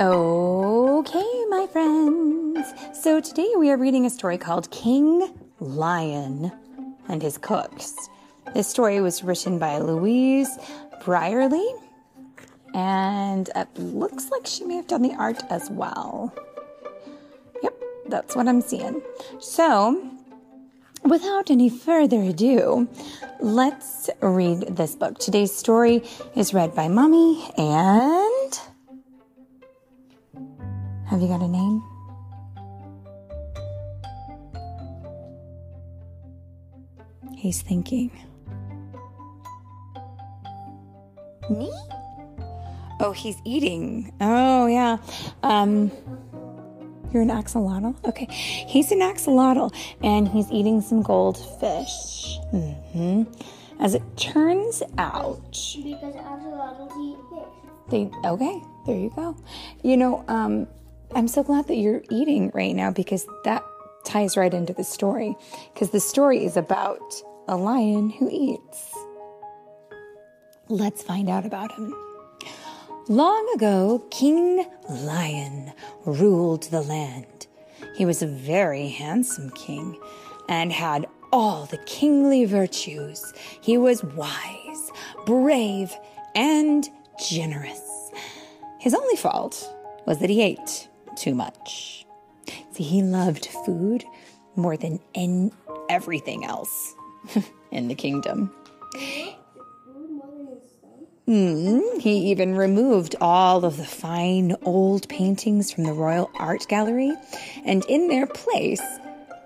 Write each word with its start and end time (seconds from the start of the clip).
Okay, 0.00 1.44
my 1.50 1.68
friends. 1.70 2.66
So 3.00 3.20
today 3.20 3.52
we 3.56 3.70
are 3.70 3.76
reading 3.76 4.04
a 4.04 4.10
story 4.10 4.38
called 4.38 4.68
King 4.72 5.32
Lion 5.60 6.50
and 7.08 7.22
His 7.22 7.38
Cooks. 7.38 7.94
This 8.54 8.66
story 8.66 9.00
was 9.00 9.22
written 9.22 9.60
by 9.60 9.78
Louise 9.78 10.48
Brierley, 11.04 11.68
and 12.74 13.48
it 13.54 13.68
looks 13.78 14.30
like 14.30 14.48
she 14.48 14.64
may 14.64 14.74
have 14.74 14.88
done 14.88 15.02
the 15.02 15.14
art 15.14 15.44
as 15.48 15.70
well. 15.70 16.34
Yep, 17.62 17.80
that's 18.08 18.34
what 18.34 18.48
I'm 18.48 18.62
seeing. 18.62 19.00
So, 19.38 20.10
without 21.04 21.52
any 21.52 21.68
further 21.68 22.20
ado, 22.20 22.88
let's 23.38 24.10
read 24.20 24.74
this 24.74 24.96
book. 24.96 25.18
Today's 25.18 25.54
story 25.54 26.02
is 26.34 26.52
read 26.52 26.74
by 26.74 26.88
Mommy 26.88 27.48
and. 27.56 28.33
Have 31.14 31.22
you 31.22 31.28
got 31.28 31.42
a 31.42 31.46
name? 31.46 31.80
He's 37.36 37.62
thinking. 37.62 38.10
Me? 41.48 41.72
Oh, 42.98 43.14
he's 43.16 43.36
eating. 43.44 44.12
Oh, 44.20 44.66
yeah. 44.66 44.96
Um, 45.44 45.92
you're 47.12 47.22
an 47.22 47.28
axolotl? 47.28 47.94
Okay. 48.04 48.26
He's 48.26 48.90
an 48.90 48.98
axolotl 48.98 49.72
and 50.02 50.26
he's 50.26 50.50
eating 50.50 50.80
some 50.80 51.02
goldfish. 51.02 52.40
Mm-hmm. 52.52 53.22
As 53.78 53.94
it 53.94 54.02
turns 54.16 54.82
out. 54.98 55.52
Because 55.52 56.16
axolotls 56.16 56.90
eat 57.00 57.18
fish. 57.30 57.70
They, 57.88 58.10
okay, 58.28 58.60
there 58.84 58.96
you 58.96 59.12
go. 59.14 59.36
You 59.84 59.96
know, 59.96 60.24
um, 60.26 60.66
I'm 61.12 61.28
so 61.28 61.42
glad 61.42 61.68
that 61.68 61.76
you're 61.76 62.02
eating 62.10 62.50
right 62.54 62.74
now 62.74 62.90
because 62.90 63.26
that 63.44 63.62
ties 64.04 64.36
right 64.36 64.52
into 64.52 64.72
the 64.72 64.84
story. 64.84 65.36
Because 65.72 65.90
the 65.90 66.00
story 66.00 66.44
is 66.44 66.56
about 66.56 67.00
a 67.48 67.56
lion 67.56 68.10
who 68.10 68.28
eats. 68.30 68.92
Let's 70.68 71.02
find 71.02 71.28
out 71.28 71.44
about 71.44 71.72
him. 71.72 71.94
Long 73.08 73.52
ago, 73.54 74.04
King 74.10 74.66
Lion 74.88 75.72
ruled 76.06 76.64
the 76.64 76.80
land. 76.80 77.46
He 77.96 78.06
was 78.06 78.22
a 78.22 78.26
very 78.26 78.88
handsome 78.88 79.50
king 79.50 80.00
and 80.48 80.72
had 80.72 81.06
all 81.32 81.66
the 81.66 81.78
kingly 81.78 82.44
virtues. 82.44 83.34
He 83.60 83.76
was 83.76 84.02
wise, 84.02 84.90
brave, 85.26 85.94
and 86.34 86.88
generous. 87.28 88.10
His 88.80 88.94
only 88.94 89.16
fault 89.16 89.70
was 90.06 90.18
that 90.20 90.30
he 90.30 90.42
ate 90.42 90.88
too 91.16 91.34
much. 91.34 92.06
See, 92.72 92.84
he 92.84 93.02
loved 93.02 93.46
food 93.64 94.04
more 94.56 94.76
than 94.76 95.00
in 95.14 95.52
everything 95.88 96.44
else 96.44 96.94
in 97.70 97.88
the 97.88 97.94
kingdom. 97.94 98.52
Mm, 101.26 102.00
he 102.00 102.30
even 102.30 102.54
removed 102.54 103.16
all 103.18 103.64
of 103.64 103.78
the 103.78 103.84
fine 103.84 104.54
old 104.62 105.08
paintings 105.08 105.72
from 105.72 105.84
the 105.84 105.92
Royal 105.94 106.30
Art 106.38 106.66
Gallery 106.68 107.14
and 107.64 107.82
in 107.86 108.08
their 108.08 108.26
place 108.26 108.82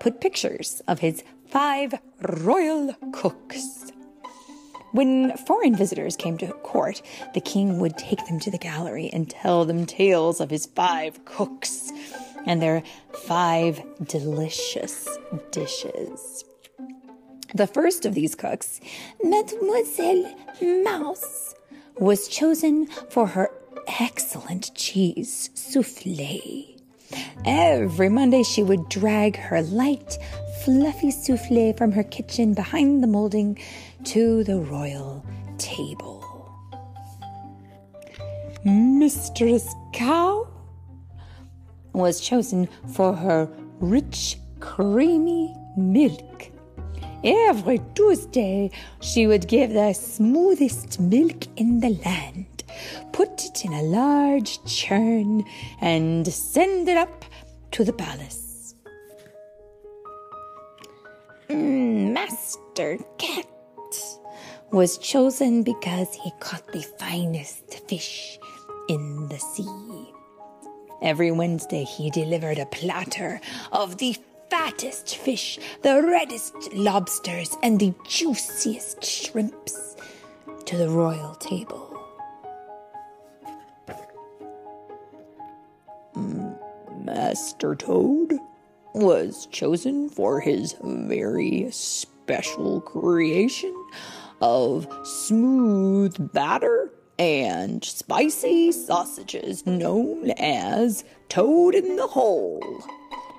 put 0.00 0.20
pictures 0.20 0.82
of 0.88 0.98
his 0.98 1.22
five 1.46 1.94
royal 2.20 2.94
cooks. 3.12 3.92
When 4.92 5.36
foreign 5.36 5.76
visitors 5.76 6.16
came 6.16 6.38
to 6.38 6.48
court, 6.48 7.02
the 7.34 7.40
king 7.40 7.78
would 7.78 7.98
take 7.98 8.24
them 8.26 8.40
to 8.40 8.50
the 8.50 8.58
gallery 8.58 9.10
and 9.12 9.28
tell 9.28 9.64
them 9.64 9.84
tales 9.84 10.40
of 10.40 10.50
his 10.50 10.66
five 10.66 11.24
cooks 11.24 11.92
and 12.46 12.62
their 12.62 12.82
five 13.12 13.82
delicious 14.06 15.06
dishes. 15.50 16.44
The 17.54 17.66
first 17.66 18.06
of 18.06 18.14
these 18.14 18.34
cooks, 18.34 18.80
Mademoiselle 19.22 20.34
Mouse, 20.84 21.54
was 21.98 22.28
chosen 22.28 22.86
for 23.10 23.26
her 23.26 23.50
excellent 24.00 24.74
cheese 24.74 25.50
souffle. 25.54 26.76
Every 27.44 28.08
Monday, 28.08 28.42
she 28.42 28.62
would 28.62 28.88
drag 28.88 29.36
her 29.36 29.62
light, 29.62 30.18
fluffy 30.64 31.10
souffle 31.10 31.72
from 31.76 31.92
her 31.92 32.02
kitchen 32.02 32.52
behind 32.52 33.02
the 33.02 33.06
molding 33.06 33.58
to 34.04 34.44
the 34.44 34.56
royal 34.56 35.24
table. 35.58 36.24
Mistress 38.64 39.74
Cow 39.92 40.48
was 41.92 42.20
chosen 42.20 42.68
for 42.94 43.14
her 43.14 43.48
rich, 43.80 44.38
creamy 44.60 45.54
milk. 45.76 46.50
Every 47.24 47.80
Tuesday, 47.94 48.70
she 49.00 49.26
would 49.26 49.48
give 49.48 49.72
the 49.72 49.92
smoothest 49.92 51.00
milk 51.00 51.46
in 51.56 51.80
the 51.80 51.90
land, 52.04 52.62
put 53.12 53.44
it 53.44 53.64
in 53.64 53.72
a 53.72 53.82
large 53.82 54.62
churn, 54.64 55.44
and 55.80 56.26
send 56.26 56.88
it 56.88 56.96
up 56.96 57.24
to 57.72 57.84
the 57.84 57.92
palace. 57.92 58.74
Mm, 61.48 62.12
Master 62.12 62.98
Cat 63.18 63.47
was 64.70 64.98
chosen 64.98 65.62
because 65.62 66.14
he 66.14 66.30
caught 66.40 66.66
the 66.72 66.82
finest 66.82 67.88
fish 67.88 68.38
in 68.88 69.28
the 69.28 69.38
sea. 69.38 70.12
Every 71.00 71.30
Wednesday, 71.30 71.84
he 71.84 72.10
delivered 72.10 72.58
a 72.58 72.66
platter 72.66 73.40
of 73.72 73.98
the 73.98 74.16
fattest 74.50 75.16
fish, 75.16 75.58
the 75.82 76.02
reddest 76.02 76.74
lobsters, 76.74 77.56
and 77.62 77.78
the 77.78 77.94
juiciest 78.06 79.04
shrimps 79.04 79.96
to 80.66 80.76
the 80.76 80.88
royal 80.88 81.34
table. 81.36 81.84
Mm, 86.14 86.58
Master 87.04 87.74
Toad 87.74 88.38
was 88.92 89.46
chosen 89.46 90.10
for 90.10 90.40
his 90.40 90.74
very 90.82 91.68
special 91.70 92.80
creation 92.80 93.77
of 94.40 94.86
smooth 95.04 96.32
batter 96.32 96.90
and 97.18 97.84
spicy 97.84 98.70
sausages 98.70 99.66
known 99.66 100.30
as 100.38 101.04
Toad 101.28 101.74
in 101.74 101.96
the 101.96 102.06
Hole. 102.06 102.62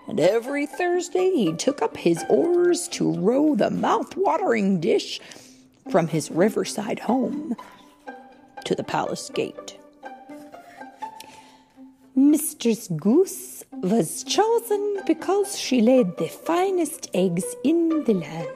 And 0.08 0.20
every 0.20 0.66
Thursday 0.66 1.32
he 1.32 1.54
took 1.54 1.82
up 1.82 1.96
his 1.96 2.24
oars 2.30 2.88
to 2.90 3.14
row 3.14 3.56
the 3.56 3.70
mouth-watering 3.70 4.80
dish 4.80 5.22
from 5.90 6.08
his 6.08 6.30
riverside 6.32 7.00
home 7.00 7.56
to 8.66 8.76
the 8.76 8.84
palace 8.84 9.30
gate. 9.34 9.78
Mistress 12.16 12.90
Goose 12.90 13.64
was 13.72 14.24
chosen 14.24 15.02
because 15.08 15.58
she 15.58 15.80
laid 15.82 16.18
the 16.18 16.28
finest 16.28 17.10
eggs 17.14 17.46
in 17.64 18.04
the 18.04 18.14
land. 18.14 18.50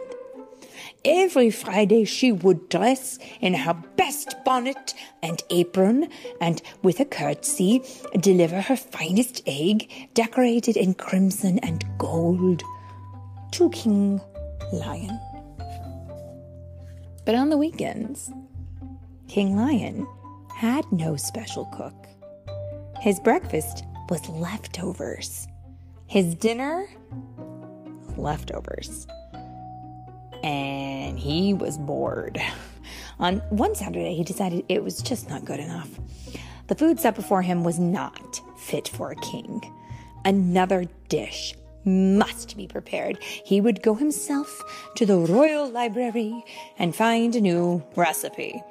Every 1.05 1.49
Friday 1.49 2.05
she 2.05 2.31
would 2.31 2.69
dress 2.69 3.19
in 3.41 3.53
her 3.53 3.73
best 3.97 4.35
bonnet 4.45 4.93
and 5.21 5.43
apron 5.49 6.07
and, 6.39 6.61
with 6.81 7.01
a 7.01 7.05
curtsy, 7.05 7.81
deliver 8.21 8.61
her 8.61 8.77
finest 8.77 9.41
egg, 9.45 9.91
decorated 10.13 10.77
in 10.77 10.93
crimson 10.93 11.59
and 11.59 11.83
gold, 11.97 12.63
to 13.51 13.69
King 13.71 14.21
Lion. 14.71 15.19
But 17.25 17.35
on 17.35 17.49
the 17.49 17.57
weekends, 17.57 18.31
King 19.27 19.57
Lion 19.57 20.07
had 20.55 20.89
no 20.89 21.17
special 21.17 21.65
cook. 21.65 22.07
His 23.01 23.19
breakfast 23.19 23.83
was 24.09 24.27
leftovers. 24.29 25.49
His 26.07 26.33
dinner, 26.33 26.87
leftovers 28.15 29.05
and 30.43 31.17
he 31.17 31.53
was 31.53 31.77
bored. 31.77 32.41
On 33.19 33.37
one 33.49 33.75
Saturday, 33.75 34.15
he 34.15 34.23
decided 34.23 34.65
it 34.69 34.83
was 34.83 35.01
just 35.01 35.29
not 35.29 35.45
good 35.45 35.59
enough. 35.59 35.89
The 36.67 36.75
food 36.75 36.99
set 36.99 37.15
before 37.15 37.41
him 37.41 37.63
was 37.63 37.79
not 37.79 38.41
fit 38.57 38.87
for 38.87 39.11
a 39.11 39.15
king. 39.15 39.61
Another 40.25 40.85
dish 41.09 41.53
must 41.85 42.55
be 42.55 42.67
prepared. 42.67 43.21
He 43.21 43.59
would 43.59 43.83
go 43.83 43.95
himself 43.95 44.61
to 44.95 45.05
the 45.05 45.17
royal 45.17 45.69
library 45.69 46.43
and 46.77 46.95
find 46.95 47.35
a 47.35 47.41
new 47.41 47.83
recipe. 47.95 48.61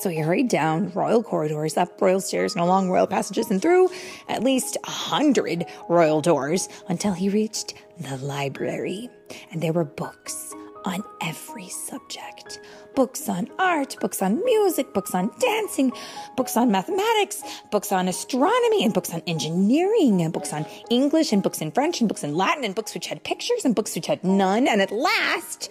So 0.00 0.08
he 0.08 0.18
hurried 0.18 0.48
down 0.48 0.90
royal 0.92 1.22
corridors, 1.22 1.76
up 1.76 2.00
royal 2.00 2.20
stairs, 2.20 2.54
and 2.54 2.62
along 2.62 2.90
royal 2.90 3.06
passages, 3.06 3.50
and 3.50 3.60
through 3.60 3.90
at 4.28 4.42
least 4.42 4.78
a 4.84 4.90
hundred 4.90 5.66
royal 5.88 6.22
doors 6.22 6.68
until 6.88 7.12
he 7.12 7.28
reached 7.28 7.74
the 8.02 8.16
library. 8.18 9.08
And 9.50 9.62
there 9.62 9.72
were 9.72 9.84
books 9.84 10.54
on 10.84 11.02
every 11.20 11.68
subject 11.68 12.58
books 12.94 13.28
on 13.28 13.48
art, 13.58 13.96
books 14.00 14.20
on 14.20 14.44
music, 14.44 14.92
books 14.92 15.14
on 15.14 15.30
dancing, 15.38 15.92
books 16.36 16.56
on 16.58 16.70
mathematics, 16.70 17.42
books 17.70 17.90
on 17.90 18.06
astronomy, 18.08 18.84
and 18.84 18.92
books 18.92 19.14
on 19.14 19.22
engineering, 19.26 20.20
and 20.20 20.30
books 20.32 20.52
on 20.52 20.66
English, 20.90 21.32
and 21.32 21.42
books 21.42 21.62
in 21.62 21.70
French, 21.70 22.00
and 22.00 22.08
books 22.08 22.22
in 22.22 22.34
Latin, 22.34 22.64
and 22.64 22.74
books 22.74 22.92
which 22.92 23.06
had 23.06 23.22
pictures, 23.24 23.64
and 23.64 23.74
books 23.74 23.94
which 23.94 24.06
had 24.08 24.22
none. 24.24 24.68
And 24.68 24.82
at 24.82 24.90
last, 24.90 25.70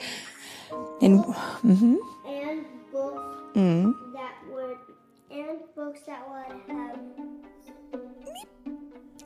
in. 0.99 1.19
Mm-hmm. 1.21 1.95
And 2.27 2.65
books 2.91 3.27
Mm. 3.53 3.93
that 4.13 4.33
would 4.49 4.77
and 5.29 5.59
books 5.75 5.99
that 6.07 6.23
would 6.29 6.75
have 6.75 6.97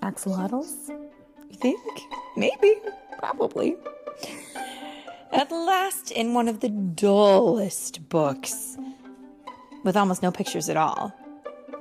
axolotls? 0.02 0.90
Think? 1.56 2.02
Maybe. 2.36 2.76
Probably. 3.18 3.76
At 5.32 5.52
last, 5.52 6.12
in 6.12 6.34
one 6.34 6.48
of 6.48 6.60
the 6.60 6.70
dullest 6.70 8.08
books, 8.10 8.78
with 9.84 9.98
almost 9.98 10.24
no 10.24 10.32
pictures 10.32 10.70
at 10.70 10.78
all, 10.78 11.14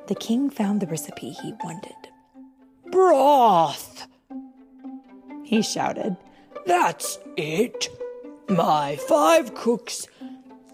the 0.09 0.15
king 0.15 0.51
found 0.51 0.81
the 0.81 0.87
recipe 0.87 1.31
he 1.31 1.55
wanted. 1.63 1.93
Broth! 2.91 4.07
He 5.45 5.63
shouted. 5.63 6.17
That's 6.67 7.19
it! 7.37 7.89
My 8.49 8.97
five 8.97 9.55
cooks 9.55 10.07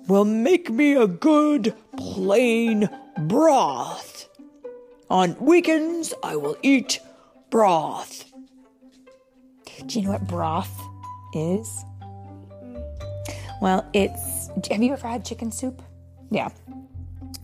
will 0.08 0.24
make 0.24 0.70
me 0.70 0.94
a 0.94 1.06
good, 1.06 1.74
plain 1.96 2.88
broth. 3.18 4.28
On 5.08 5.36
weekends, 5.38 6.14
I 6.22 6.36
will 6.36 6.56
eat 6.62 7.00
broth. 7.50 8.29
Do 9.86 9.98
you 9.98 10.04
know 10.06 10.12
what 10.12 10.26
broth 10.26 10.80
is? 11.34 11.84
Well, 13.60 13.88
it's. 13.92 14.48
Have 14.70 14.82
you 14.82 14.92
ever 14.92 15.06
had 15.08 15.24
chicken 15.24 15.52
soup? 15.52 15.82
Yeah. 16.30 16.48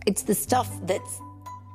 It's 0.07 0.23
the 0.23 0.35
stuff 0.35 0.71
that's 0.87 1.21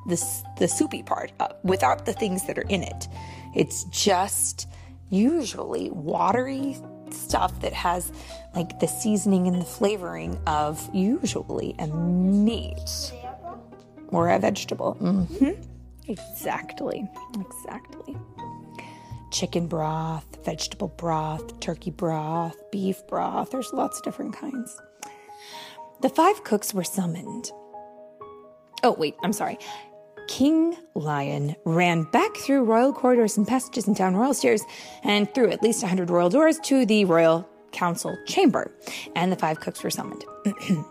the, 0.08 0.24
the 0.58 0.68
soupy 0.68 1.04
part 1.04 1.32
uh, 1.40 1.50
without 1.64 2.06
the 2.06 2.14
things 2.14 2.48
that 2.48 2.58
are 2.58 2.68
in 2.70 2.84
it. 2.84 3.08
It's 3.56 3.84
just 3.86 4.68
usually 5.10 5.90
watery 5.92 6.78
stuff 7.12 7.60
that 7.62 7.74
has 7.74 8.12
like 8.56 8.80
the 8.80 8.88
seasoning 8.88 9.48
and 9.48 9.62
the 9.62 9.66
flavoring 9.66 10.40
of 10.48 10.90
usually 10.94 11.76
a 11.80 11.88
meat 11.88 13.12
or 14.08 14.30
a 14.30 14.40
vegetable. 14.40 14.94
hmm 14.94 15.52
Exactly. 16.08 17.08
Exactly. 17.40 18.18
Chicken 19.32 19.68
broth, 19.68 20.44
vegetable 20.44 20.90
broth, 20.90 21.60
turkey 21.62 21.90
broth, 21.90 22.56
beef 22.72 23.06
broth. 23.08 23.52
There's 23.52 23.72
lots 23.74 23.98
of 23.98 24.04
different 24.04 24.36
kinds. 24.36 24.80
The 26.02 26.10
five 26.10 26.44
cooks 26.44 26.74
were 26.74 26.84
summoned. 26.84 27.52
Oh, 28.84 28.94
wait, 28.98 29.16
I'm 29.24 29.34
sorry. 29.34 29.58
King 30.28 30.76
Lion 30.96 31.56
ran 31.66 32.04
back 32.04 32.36
through 32.38 32.64
royal 32.64 32.94
corridors 32.94 33.38
and 33.38 33.48
passages 33.48 33.88
and 33.88 33.96
down 33.96 34.16
royal 34.16 34.34
stairs 34.34 34.64
and 35.04 35.34
through 35.34 35.52
at 35.52 35.62
least 35.62 35.82
a 35.82 35.86
100 35.86 36.10
royal 36.10 36.30
doors 36.30 36.60
to 36.60 36.86
the 36.86 37.06
royal 37.06 37.48
council 37.72 38.18
chamber. 38.26 38.72
And 39.16 39.32
the 39.32 39.36
five 39.36 39.60
cooks 39.60 39.84
were 39.84 39.90
summoned. 39.90 40.24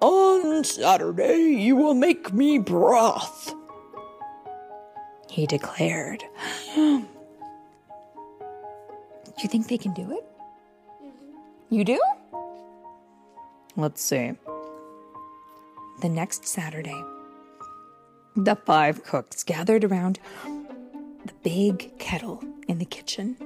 On 0.00 0.64
Saturday, 0.64 1.56
you 1.58 1.76
will 1.76 1.94
make 1.94 2.32
me 2.32 2.58
broth, 2.58 3.54
he 5.30 5.46
declared. 5.46 6.22
Do 9.36 9.42
you 9.42 9.48
think 9.48 9.68
they 9.68 9.78
can 9.78 9.92
do 9.94 10.10
it? 10.12 10.24
Mm-hmm. 11.02 11.74
You 11.74 11.84
do? 11.84 12.00
Let's 13.76 14.00
see. 14.02 14.34
The 16.00 16.08
next 16.08 16.46
Saturday, 16.46 17.02
the 18.36 18.56
five 18.56 19.04
cooks 19.04 19.42
gathered 19.42 19.84
around 19.84 20.20
the 20.44 21.32
big 21.42 21.98
kettle 21.98 22.42
in 22.68 22.78
the 22.78 22.84
kitchen. 22.84 23.36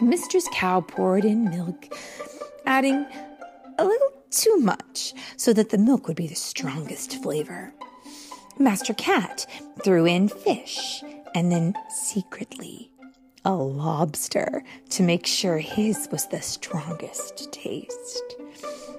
Mistress 0.00 0.48
Cow 0.52 0.80
poured 0.80 1.24
in 1.24 1.50
milk, 1.50 1.94
adding 2.66 3.06
a 3.78 3.84
little 3.84 4.12
too 4.30 4.56
much 4.58 5.14
so 5.36 5.52
that 5.52 5.70
the 5.70 5.78
milk 5.78 6.08
would 6.08 6.16
be 6.16 6.26
the 6.26 6.34
strongest 6.34 7.22
flavor. 7.22 7.72
Master 8.58 8.94
Cat 8.94 9.46
threw 9.84 10.06
in 10.06 10.28
fish 10.28 11.02
and 11.34 11.52
then 11.52 11.74
secretly 11.90 12.90
a 13.46 13.54
lobster 13.54 14.64
to 14.90 15.02
make 15.04 15.24
sure 15.24 15.58
his 15.58 16.08
was 16.10 16.26
the 16.26 16.42
strongest 16.42 17.52
taste. 17.52 18.34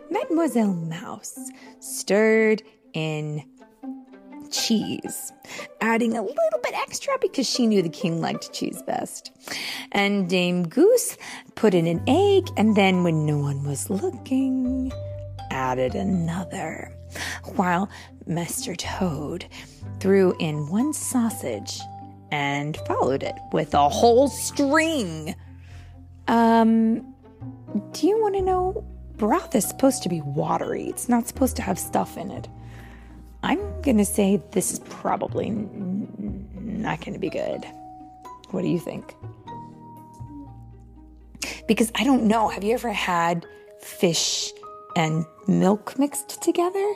Mademoiselle 0.10 0.74
Mouse 0.74 1.38
stirred 1.82 2.64
in 2.94 3.44
cheese, 4.50 5.34
adding 5.82 6.16
a 6.16 6.22
little 6.22 6.60
bit 6.64 6.74
extra 6.76 7.14
because 7.20 7.48
she 7.48 7.68
knew 7.68 7.82
the 7.82 7.90
king 7.90 8.22
liked 8.22 8.54
cheese 8.54 8.82
best. 8.84 9.32
And 9.92 10.30
Dame 10.30 10.66
Goose 10.66 11.18
put 11.56 11.74
in 11.74 11.86
an 11.86 12.02
egg, 12.08 12.48
and 12.56 12.78
then 12.78 13.04
when 13.04 13.26
no 13.26 13.38
one 13.38 13.66
was 13.66 13.90
looking, 13.90 14.94
added 15.52 15.94
another. 15.94 16.94
While 17.58 17.90
Master 18.26 18.76
Toad 18.76 19.46
threw 20.00 20.34
in 20.40 20.70
one 20.70 20.94
sausage 20.94 21.82
and 22.32 22.78
followed 22.88 23.24
it 23.24 23.36
with 23.52 23.74
a 23.74 23.90
whole 23.90 24.28
string. 24.28 25.36
Um, 26.28 27.14
do 27.94 28.08
you 28.08 28.22
want 28.22 28.36
to 28.36 28.42
know? 28.42 28.86
Broth 29.16 29.56
is 29.56 29.66
supposed 29.66 30.04
to 30.04 30.10
be 30.10 30.22
watery. 30.22 30.84
It's 30.88 31.10
not 31.10 31.28
supposed 31.28 31.56
to 31.56 31.62
have 31.64 31.80
stuff 31.80 32.18
in 32.18 32.30
it. 32.30 32.48
I'm 33.44 33.82
gonna 33.82 34.06
say 34.06 34.42
this 34.52 34.72
is 34.72 34.80
probably 34.80 35.48
n- 35.48 36.48
not 36.58 37.04
gonna 37.04 37.18
be 37.20 37.30
good. 37.30 37.66
What 38.52 38.62
do 38.62 38.68
you 38.68 38.80
think? 38.80 39.16
Because 41.68 41.92
I 41.96 42.04
don't 42.04 42.24
know. 42.24 42.48
Have 42.50 42.64
you 42.64 42.74
ever 42.74 42.92
had 42.92 43.46
fish 43.82 44.52
and 44.96 45.26
milk 45.48 45.98
mixed 45.98 46.42
together? 46.42 46.94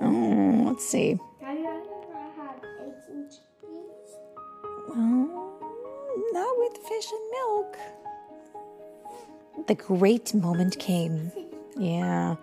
Oh, 0.00 0.64
let's 0.66 0.86
see. 0.86 1.18
Well, 4.88 5.58
not 6.32 6.58
with 6.58 6.76
fish 6.78 7.06
and 7.12 7.30
milk. 7.30 7.76
The 9.66 9.74
great 9.74 10.34
moment 10.34 10.78
came. 10.78 11.32
Yeah, 11.76 12.36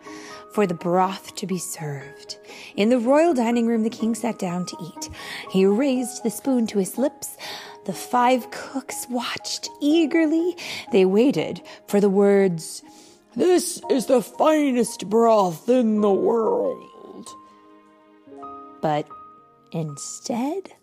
for 0.53 0.67
the 0.67 0.73
broth 0.73 1.35
to 1.35 1.47
be 1.47 1.57
served. 1.57 2.37
In 2.75 2.89
the 2.89 3.00
royal 3.00 3.33
dining 3.33 3.65
room, 3.67 3.83
the 3.83 3.89
king 3.89 4.13
sat 4.13 4.38
down 4.39 4.65
to 4.65 4.77
eat. 4.81 5.09
He 5.50 5.65
raised 5.65 6.24
the 6.24 6.29
spoon 6.29 6.67
to 6.67 6.79
his 6.79 6.97
lips. 6.97 7.38
The 7.86 7.93
five 7.93 8.51
cooks 8.51 9.07
watched 9.09 9.69
eagerly. 9.79 10.57
They 10.91 11.05
waited 11.05 11.62
for 11.88 12.01
the 12.01 12.09
words, 12.09 12.83
This 13.36 13.81
is 13.89 14.07
the 14.07 14.21
finest 14.21 15.09
broth 15.09 15.69
in 15.69 16.01
the 16.01 16.12
world. 16.12 17.29
But 18.81 19.07
instead, 19.71 20.73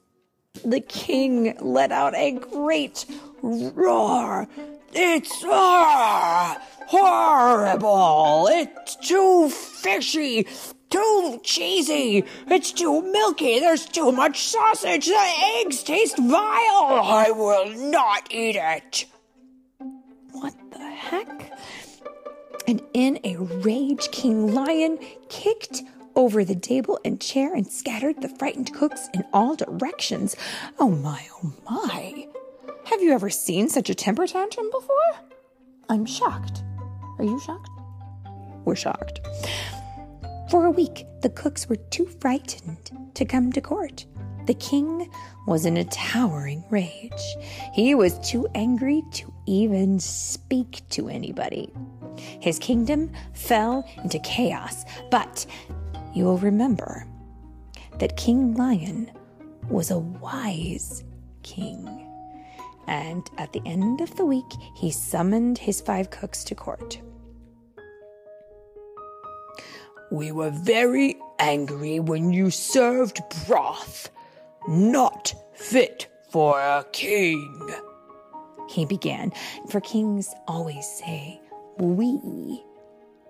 the 0.65 0.81
king 0.81 1.57
let 1.61 1.93
out 1.93 2.15
a 2.15 2.33
great 2.33 3.05
roar. 3.43 4.49
It's 4.93 5.43
ah, 5.45 6.61
horrible. 6.87 8.49
It's 8.51 8.97
too 8.97 9.51
fishy, 9.51 10.47
too 10.91 11.41
cheesy. 11.43 12.25
It's 12.47 12.73
too 12.73 13.03
milky. 13.03 13.61
There's 13.61 13.87
too 13.87 14.13
much 14.13 14.45
sausage. 14.45 15.07
The 15.07 15.35
eggs 15.61 15.83
taste 15.83 16.19
vile. 16.19 17.01
I 17.03 17.31
will 17.31 17.69
not 17.91 18.29
eat 18.31 18.57
it. 18.57 19.05
What 20.33 20.55
the 20.73 20.91
heck? 20.91 21.53
And 22.67 22.83
in 22.93 23.19
a 23.25 23.37
rage, 23.37 24.11
King 24.11 24.55
Lion 24.55 24.99
kicked 25.29 25.83
over 26.19 26.45
the 26.45 26.57
table 26.57 26.99
and 27.05 27.21
chair 27.21 27.55
and 27.55 27.67
scattered 27.69 28.21
the 28.21 28.29
frightened 28.29 28.75
cooks 28.75 29.09
in 29.15 29.25
all 29.33 29.55
directions. 29.55 30.35
Oh 30.81 30.91
my, 30.91 31.25
oh 31.43 31.55
my. 31.71 32.27
Have 32.87 33.01
you 33.01 33.13
ever 33.13 33.31
seen 33.31 33.69
such 33.69 33.89
a 33.89 33.95
temper 33.95 34.27
tantrum 34.27 34.69
before? 34.73 35.15
I'm 35.89 36.05
shocked. 36.05 36.65
Are 37.19 37.25
you 37.25 37.39
shocked? 37.39 37.71
We're 38.65 38.75
shocked. 38.75 39.21
For 40.51 40.67
a 40.67 40.71
week, 40.73 41.07
the 41.23 41.31
cooks 41.31 41.69
were 41.69 41.77
too 41.77 42.07
frightened 42.07 42.91
to 43.15 43.25
come 43.25 43.53
to 43.53 43.61
court. 43.61 44.05
The 44.47 44.55
king 44.55 45.09
was 45.47 45.67
in 45.67 45.77
a 45.77 45.85
towering 45.85 46.65
rage. 46.69 47.37
He 47.75 47.95
was 47.95 48.19
too 48.21 48.49
angry 48.57 49.03
to 49.13 49.33
even 49.47 50.01
speak 50.01 50.81
to 50.91 51.09
anybody. 51.09 51.71
His 52.17 52.59
kingdom 52.59 53.13
fell 53.35 53.89
into 54.03 54.19
chaos, 54.21 54.85
but 55.11 55.47
you 56.19 56.25
will 56.25 56.39
remember 56.39 57.07
that 58.01 58.17
King 58.17 58.55
Lion 58.55 59.09
was 59.69 59.93
a 59.93 59.99
wise 59.99 61.05
king. 61.45 61.87
And 62.89 63.31
at 63.39 63.53
the 63.53 63.63
end 63.65 64.01
of 64.01 64.17
the 64.17 64.25
week, 64.25 64.51
he 64.75 64.91
summoned 64.91 65.59
his 65.59 65.81
five 65.81 66.11
cooks 66.11 66.43
to 66.45 66.57
court. 66.57 67.01
We 70.11 70.33
were 70.33 70.51
very 70.51 71.17
angry 71.39 72.01
when 72.01 72.33
you 72.33 72.51
served 72.51 73.21
broth, 73.47 74.11
not 74.67 75.33
fit 75.55 76.09
for 76.31 76.59
a 76.59 76.85
king. 76.93 77.71
He 78.69 78.87
began, 78.87 79.33
for 79.69 79.81
kings 79.81 80.35
always 80.49 80.87
say 80.87 81.41
we 81.79 82.65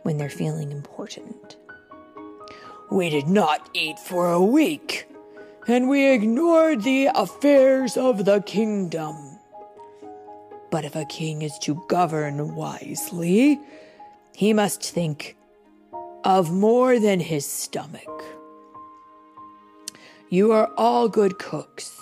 when 0.05 0.17
they're 0.17 0.31
feeling 0.31 0.73
important. 0.73 1.59
We 2.91 3.11
did 3.11 3.29
not 3.29 3.69
eat 3.75 3.99
for 3.99 4.33
a 4.33 4.43
week, 4.43 5.07
and 5.67 5.91
we 5.91 6.11
ignored 6.11 6.83
the 6.83 7.11
affairs 7.15 7.99
of 7.99 8.25
the 8.25 8.41
kingdom. 8.41 9.39
But 10.71 10.87
if 10.87 10.97
a 10.97 11.05
king 11.05 11.43
is 11.43 11.59
to 11.61 11.83
govern 11.89 12.55
wisely, 12.55 13.61
he 14.35 14.55
must 14.55 14.83
think 14.83 15.37
of 16.25 16.51
more 16.51 16.99
than 16.99 17.21
his 17.21 17.45
stomach. 17.45 18.25
You 20.31 20.53
are 20.53 20.71
all 20.77 21.09
good 21.09 21.39
cooks, 21.39 21.99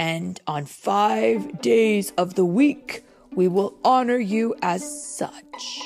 and 0.00 0.40
on 0.48 0.66
five 0.66 1.60
days 1.60 2.12
of 2.18 2.34
the 2.34 2.44
week 2.44 3.04
we 3.32 3.46
will 3.46 3.74
honor 3.84 4.18
you 4.18 4.56
as 4.62 4.82
such. 5.16 5.80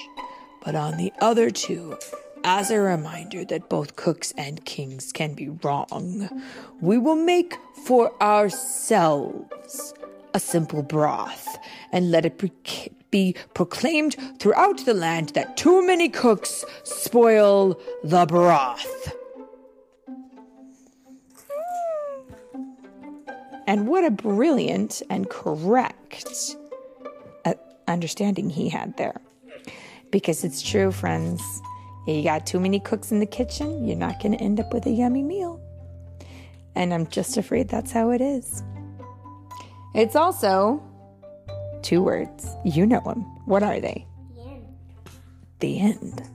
But 0.65 0.75
on 0.75 0.97
the 0.97 1.13
other 1.21 1.51
two, 1.51 1.99
as 2.45 2.71
a 2.71 2.81
reminder 2.81 3.45
that 3.45 3.69
both 3.69 3.97
cooks 3.97 4.33
and 4.37 4.65
kings 4.65 5.13
can 5.13 5.35
be 5.35 5.49
wrong, 5.49 6.29
we 6.81 6.99
will 6.99 7.17
make 7.17 7.55
for 7.85 8.13
ourselves 8.23 9.95
a 10.35 10.41
simple 10.41 10.83
broth 10.83 11.59
and 11.93 12.11
let 12.11 12.25
it 12.25 12.43
be 13.11 13.35
proclaimed 13.55 14.17
throughout 14.39 14.85
the 14.85 14.95
land 14.95 15.31
that 15.31 15.57
too 15.57 15.87
many 15.87 16.09
cooks 16.09 16.65
spoil 16.83 17.79
the 18.03 18.25
broth. 18.27 19.13
And 23.67 23.87
what 23.87 24.05
a 24.05 24.11
brilliant 24.11 25.03
and 25.09 25.31
correct 25.31 26.57
uh, 27.45 27.55
understanding 27.87 28.51
he 28.51 28.69
had 28.69 28.97
there. 28.97 29.21
Because 30.11 30.45
it's 30.45 30.61
true, 30.61 30.91
friends. 30.91 31.63
You 32.07 32.23
got 32.23 32.47
too 32.47 32.59
many 32.59 32.81
cooks 32.81 33.13
in 33.13 33.21
the 33.21 33.27
kitchen, 33.27 33.87
you're 33.87 33.97
not 33.97 34.21
going 34.21 34.33
to 34.33 34.43
end 34.43 34.59
up 34.59 34.73
with 34.73 34.87
a 34.87 34.91
yummy 34.91 35.23
meal. 35.23 35.61
And 36.75 36.93
I'm 36.93 37.07
just 37.09 37.37
afraid 37.37 37.69
that's 37.69 37.93
how 37.93 38.11
it 38.11 38.21
is. 38.21 38.63
It's 39.95 40.17
also 40.17 40.83
two 41.83 42.03
words. 42.03 42.57
You 42.65 42.87
know 42.87 43.03
them. 43.05 43.21
What 43.45 43.63
are 43.63 43.79
they? 43.79 44.07
The 44.35 44.43
end. 44.43 44.77
The 45.61 45.81
end. 45.81 46.29